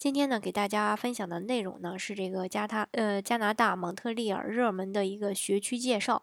[0.00, 6.22] 今天呢，给大家分享的内容呢是这个加他呃加拿大蒙特利尔热门的一个学区介绍。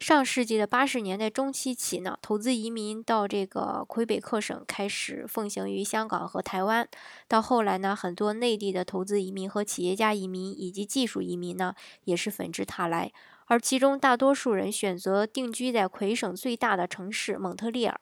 [0.00, 6.88] 上世纪的八十年代中期起呢，投资移民到这个魁北克省开始奉行于香港和台湾。
[7.28, 13.12] 到后来呢，很多内地的投资移民和企业家移民以及技术移民呢，也是纷至沓来。
[13.46, 18.00] 而其中大多数人选择定居在魁省最大的城市蒙特利尔。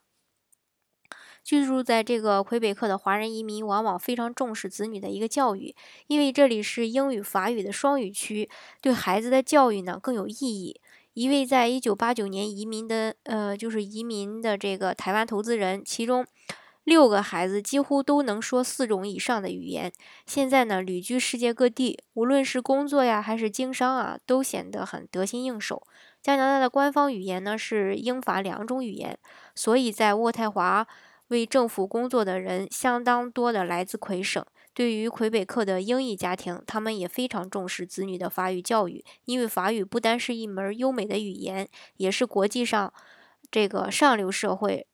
[1.47, 5.73] 居住在这个魁北克的华人移民往往非常重视子女的一个教育，
[6.09, 8.51] 因为这里是英语法语的双语区，
[8.81, 10.81] 对孩子的教育呢更有意义。
[11.15, 16.27] 一位在一九八九年移民的，呃，就是移民的这个台湾投资人，其中
[16.83, 19.93] 六个孩子几乎都能说四种以上的语言。
[20.27, 25.85] 现在呢，旅居世界各地，无论是工作呀还是经商啊，都显得很得心应手。
[26.21, 29.17] 加拿大的官方语言呢是英法两种语言，
[29.55, 30.89] 所以在渥太华。
[31.29, 34.45] 为政府工作的人相当多的来自魁省。
[34.73, 42.93] 对于魁北克的英裔家庭，他们也非常重视子女的法语教育，因为法语不单是一门优美的语言，也是国际上
[43.51, 44.87] 这个上流社会，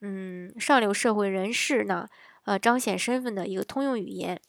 [0.00, 2.08] 嗯，上流社会人士呢，
[2.46, 4.40] 呃，彰显身份的一个通用语言。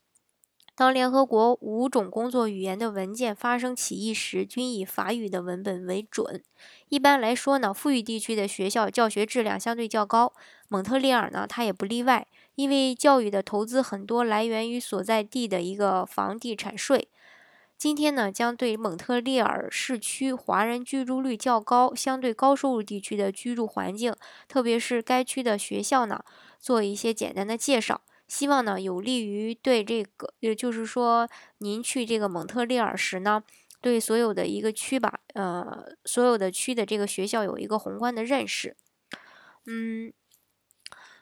[0.79, 6.41] 当联合国五种工作语言的文件发生歧义时，均以法语的文本为准。
[6.87, 10.31] 一般来说呢，富裕地区的学校教学质量相对较高，
[10.69, 12.25] 蒙特利尔呢，它也不例外。
[12.55, 17.09] 因为教育的投资很多来源于所在地的一个房地产税。
[17.77, 24.15] 今天呢，将对蒙特利尔市区华人居住率较高、相对高收入地区的居住环境，
[24.47, 26.23] 特别是该区的学校呢，
[26.57, 27.99] 做一些简单的介绍。
[28.29, 31.27] 希望呢，有利于对这个，也就是说，
[31.57, 33.43] 您去这个蒙特利尔时呢，
[33.81, 38.77] 对所有的一个区吧，呃，所有的区的这个学校有一个宏观的认识。
[39.65, 40.13] 嗯，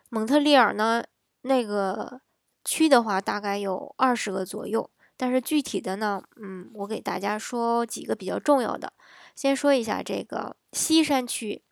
[0.09, 1.03] 蒙特利尔呢，
[1.43, 2.21] 那个
[2.65, 8.91] 区的话，大概有二十个左右，但是具体的呢，嗯，我给大家说几个比较重要的。
[9.33, 11.63] 先说一下这个西山区，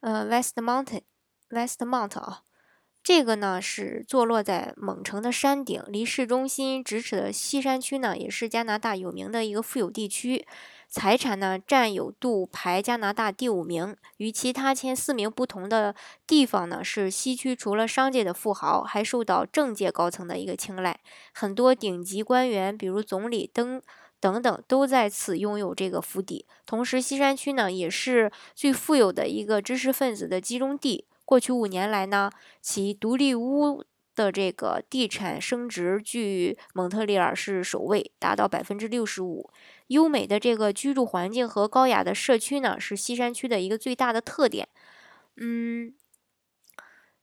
[0.00, 2.44] 呃，West Mountain，West Mount 啊。
[3.08, 10.46] 这个呢是坐落在蒙城的山顶，离市中心咫尺的西山区呢，也是加拿大有名的一个富有地区，
[10.90, 13.96] 财产呢占有度排加拿大第五名。
[14.18, 15.94] 与其他前四名不同的
[16.26, 21.00] 地方呢，是西区除了商界的富豪，还受到政界高层的一个青睐，
[21.32, 23.80] 很多顶级官员，比如总理等
[24.20, 26.44] 等等，都在此拥有这个府邸。
[26.66, 31.06] 同时，西山区呢也是最富有的一个知识分子的集中地。
[31.28, 32.30] 过去五年来呢，
[32.62, 33.84] 其独立屋
[34.14, 39.50] 的这个地产升值居蒙特利尔是首位，达到百分之六十五。
[39.88, 44.68] 优美的这个居住环境和高雅的社区呢，是西山区的一个最大的特点。
[45.36, 45.92] 嗯，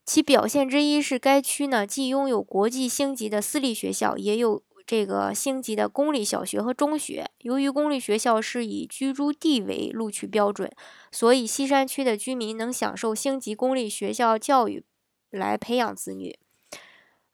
[0.06, 4.62] 其表现之一是该区呢，既拥有国际星级的私立学校，也有。
[4.86, 10.72] 这个星级的公立小学和中学，由于公立学校是以居住地为录取标准，
[11.12, 14.84] 所以西山区的居民能享受星级公立学校教育
[15.32, 16.38] 来培养子女。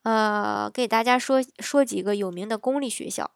[0.03, 3.31] 呃，给大家说说几个有名的公立学校，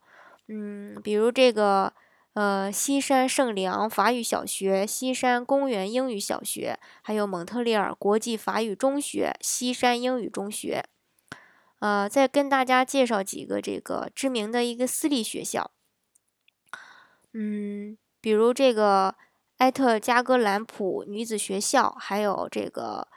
[0.47, 1.93] 嗯，比如这个
[2.33, 10.85] 呃西山圣良法语小学、西山公园英语小学，还有蒙特利尔国际法语中学、西山英语中学。
[11.79, 15.71] 呃，再跟大家介绍几个这个知名的一个私立学校，
[17.33, 19.15] 嗯，比如这个
[19.57, 23.07] 埃特加戈兰普女子学校，还有这个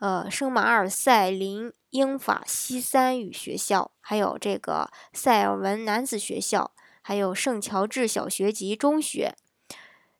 [0.00, 6.72] 呃圣马尔塞林英法西三语学校，还有这个塞尔文男子学校，
[7.02, 9.36] 还有圣乔治小学及中学。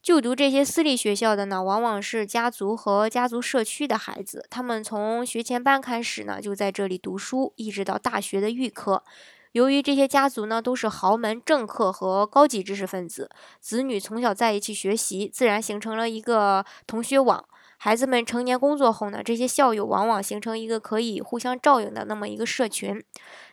[0.06, 4.47] 就读这些私立学校的呢，往往是家族和家族社区的孩子。
[4.48, 9.03] 他们从学前班开始呢，就在这里读书，一直到大学的预科。
[9.50, 17.44] 由于这些家族呢都是豪门政客和高级知识分子，子女从小在一起学习，自然形成了一个同学网。
[17.76, 23.02] 孩子们成年工作后呢，这些校友往往形成一个可以互相照应的那么一个社群。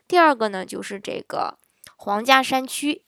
[0.07, 1.57] 第二个呢，就是这个
[1.97, 3.01] 皇家山区。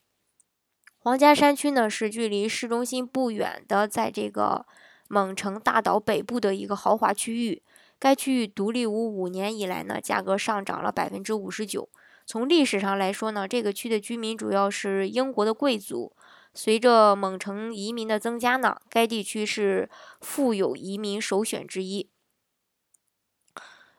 [1.06, 4.66] 皇家山区呢，是距离市中心不远的，在这个
[5.07, 7.62] 蒙城大岛北部的一个豪华区域。
[8.00, 11.88] 该区域独立屋五年以来呢，价格上涨了百分之五十九。
[12.25, 16.12] 从历史上来说呢，这个区的居民主要是英国的贵族。
[16.56, 19.88] 随着蒙城移民的增加呢，该地区是
[20.22, 22.10] 富有移民首选之一。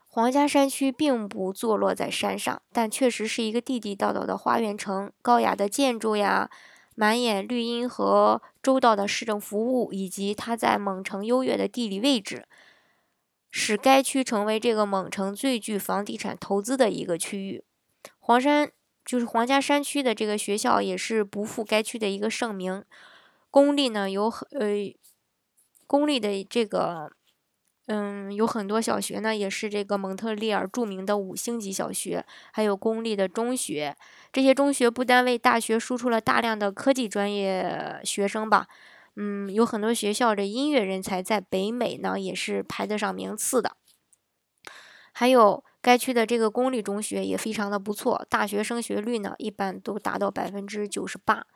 [0.08, 6.50] 皇家山区并不坐落在山上，但确实是一个地地道道的花园城，高雅的建筑呀，
[6.96, 12.48] 满眼绿荫和周到的市政服务，以及它在蒙城优越的地理位置，
[13.50, 17.62] 使该区成为这个蒙城最具房地产投资的一个区域。
[18.18, 18.72] 黄山
[19.04, 22.82] 就是皇家山区的这个学校，也是不负该区的一个盛名。
[23.50, 24.94] 公立呢有很呃，
[25.86, 27.12] 公立的这个。
[27.88, 33.96] 嗯，有很多小学呢，也是这个蒙特利尔著名的五星级小学，还有公立的中学。
[34.32, 38.66] 这些中学不单为大学输出了大量的科技专业学生吧，
[39.14, 43.76] 嗯，有很多学校的音乐人才在北美呢也是排得上名次的。
[45.12, 51.46] 还有该区的这个公立中学也非常的不错，大学升学率呢一般都达到百分之九十八。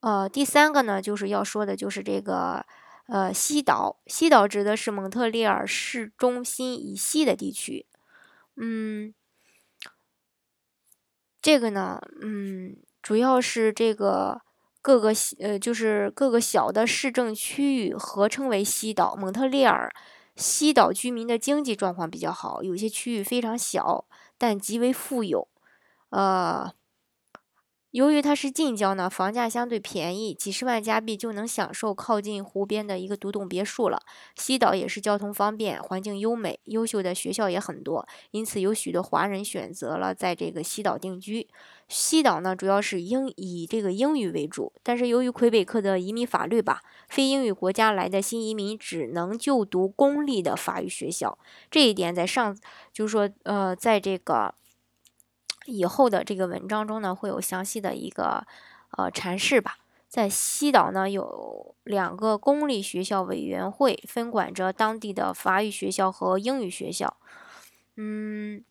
[0.00, 2.66] 呃，第三个呢就是要说的就是这个。
[3.10, 7.84] 呃，西岛，西岛指的是蒙特利尔市中心以西的地区。
[8.56, 9.12] 嗯，
[11.42, 14.40] 这个呢，嗯，主要是这个
[14.82, 19.16] 各个呃，就是各个小的市政区域合称为西岛。
[19.16, 19.90] 蒙特利尔
[20.36, 24.04] 西岛居民的经济状况比较好，有些区域非常小，
[24.38, 25.48] 但极为富有。
[26.10, 26.72] 呃。
[27.90, 34.00] 由于它是近郊呢，房价相对便宜，几十万加币就能享受靠近湖边的一个独栋别墅了。
[34.36, 41.48] 西岛也是交通方便，环境优美，优秀的学校也很多，因此有许多华人选择了在这个西岛定居。
[41.88, 51.36] 西岛呢，主要是英以这个英语为主，但是由于魁北克的移民法律吧，非英语国家来的新移民只能就读公立的法语学校。
[51.68, 52.56] 这一点在上
[52.92, 54.54] 就是说，呃，在这个。
[55.70, 58.46] 以后的这个文章中呢，会有详细的一个
[58.98, 59.78] 呃阐释吧。
[60.08, 67.16] 在西岛呢，有两个公立学校委员会，分管着当地的法语学校和英语学校。
[67.96, 68.64] 嗯，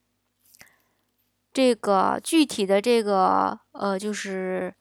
[1.54, 4.76] 这个具体的这个呃，就是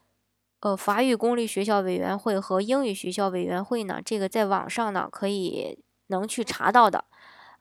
[0.61, 5.79] 呃法语公立学校委员会和英语学校委员会呢，这个在网上呢可以
[6.09, 7.05] 能去查到的。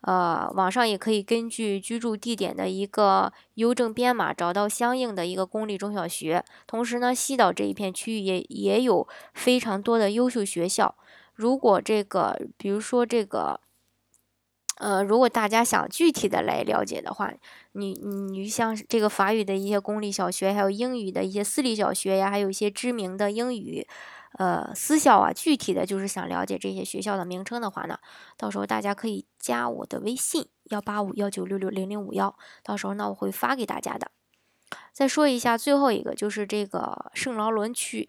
[0.01, 6.45] 呃，网上也可以根据居住地点的一个邮政编码找到相应的一个公立中小学。
[6.67, 10.95] 同时呢，西岛这一片区域也也有非常多的优秀学校。
[11.33, 13.59] 如果这个，比如说这个，
[14.77, 17.33] 呃，如果大家想具体的来了解的话，
[17.73, 23.87] 你你像这个法语的一些公立小学，还有英语的一些私立小学呀，还有一些知名的英语。
[24.37, 27.97] 呃，私校啊，具体的就是想了解这些学校的名称的话呢，
[28.37, 34.11] 到时候大家可以加我的微信幺八五幺九六六零零五幺，到时候呢我会发给大家的。
[34.93, 38.07] 再说一下最后一个，就是这个圣劳伦区。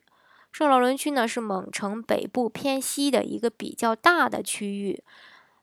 [0.52, 5.02] 圣劳伦区呢是蒙城北部偏西的一个比较大的区域，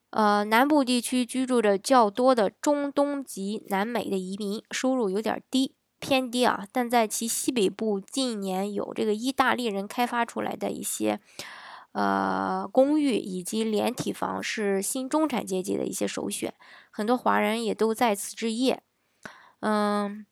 [0.09, 5.75] 呃，南部地区居住着较多的中东及南美的移民，收入有点低。
[6.05, 11.19] 偏低啊，但在其西北部近年有这个意大利人开发出来的一些
[11.93, 16.53] 呃公寓以及连体房是新中产阶级的一些首选，
[16.91, 18.83] 很多华人也都在此置业。
[19.61, 20.27] 嗯，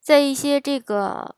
[0.00, 1.36] 在一些这个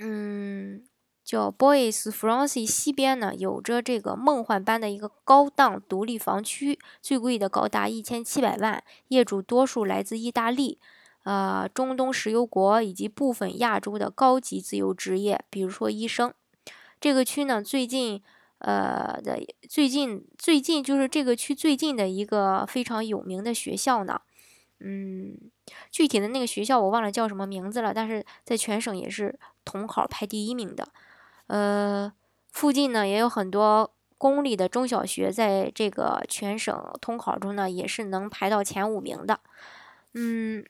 [0.00, 0.82] 嗯
[1.24, 10.80] 叫 Boys f r a n c i 西边呢，有着这个梦幻般的一个高档独立房区，最贵的高达一千七百万，业主多数来自意大利。
[11.28, 16.32] 呃，中东石油国以及部分亚洲的高级自由职业，比如说医生。
[16.98, 18.22] 这个区呢，最近
[18.60, 24.22] 呃的最近最近就是这个区最近的一个非常有名的学校呢，
[24.80, 25.36] 嗯，
[25.90, 30.88] 具体的那个学校我忘了叫什么名字了，但是在全省也是统考排第一名的。
[31.48, 32.10] 呃，
[32.50, 39.40] 附近呢也有很多公立的中小学，在这个全省统考中呢也是能排到前五名的。
[40.14, 40.64] 嗯。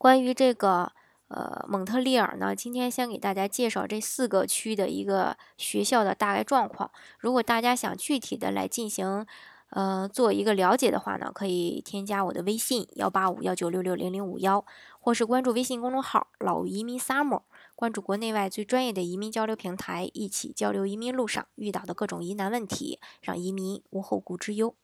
[0.00, 0.92] 关于这个
[1.28, 6.90] 呃蒙特利尔呢，今天先给大家介绍这四个区的一个学校的大概状况。
[7.18, 9.26] 如果大家想具体的来进行
[9.68, 14.64] 呃做一个了解的话呢，可以添加我的微信幺八五幺九六六零零五幺，
[14.98, 17.42] 或是关注微信公众号“老移民 summer”，
[17.76, 24.74] 关注国内外最专业的移民交流平台，一起交流移民路上遇到的各种疑难问题，让移民无后顾之忧。